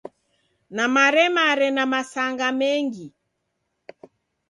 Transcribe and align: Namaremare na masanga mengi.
Namaremare 0.75 1.67
na 1.75 1.83
masanga 1.91 2.47
mengi. 2.59 3.07